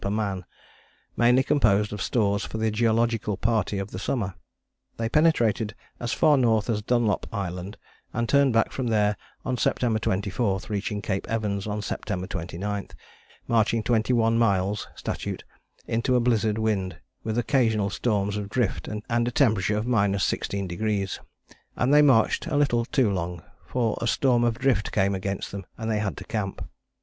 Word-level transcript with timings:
per 0.01 0.09
man, 0.09 0.43
mainly 1.15 1.43
composed 1.43 1.93
of 1.93 2.01
stores 2.01 2.43
for 2.43 2.57
the 2.57 2.71
geological 2.71 3.37
party 3.37 3.77
of 3.77 3.91
the 3.91 3.99
summer. 3.99 4.33
They 4.97 5.07
penetrated 5.09 5.75
as 5.99 6.11
far 6.11 6.37
north 6.37 6.71
as 6.71 6.81
Dunlop 6.81 7.27
Island 7.31 7.77
and 8.11 8.27
turned 8.27 8.51
back 8.51 8.71
from 8.71 8.87
there 8.87 9.15
on 9.45 9.57
September 9.57 9.99
24, 9.99 10.61
reaching 10.69 11.03
Cape 11.03 11.29
Evans 11.29 11.67
on 11.67 11.83
September 11.83 12.25
29, 12.25 12.87
marching 13.47 13.83
twenty 13.83 14.11
one 14.11 14.39
miles 14.39 14.87
(statute) 14.95 15.43
into 15.85 16.15
a 16.15 16.19
blizzard 16.19 16.57
wind 16.57 16.97
with 17.23 17.37
occasional 17.37 17.91
storms 17.91 18.37
of 18.37 18.49
drift 18.49 18.87
and 18.87 19.03
a 19.27 19.29
temperature 19.29 19.77
of 19.77 19.85
16°: 19.85 21.19
and 21.75 21.93
they 21.93 22.01
marched 22.01 22.47
a 22.47 22.57
little 22.57 22.85
too 22.85 23.11
long; 23.11 23.43
for 23.67 23.95
a 24.01 24.07
storm 24.07 24.43
of 24.43 24.57
drift 24.57 24.91
came 24.91 25.13
against 25.13 25.51
them 25.51 25.63
and 25.77 25.91
they 25.91 25.99
had 25.99 26.17
to 26.17 26.23
camp. 26.23 26.67